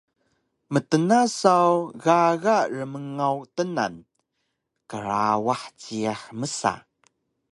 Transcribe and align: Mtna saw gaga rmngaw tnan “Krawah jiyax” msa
Mtna 0.73 1.19
saw 1.39 1.69
gaga 2.05 2.57
rmngaw 2.77 3.37
tnan 3.55 3.95
“Krawah 4.89 5.63
jiyax” 5.81 6.21
msa 6.39 6.73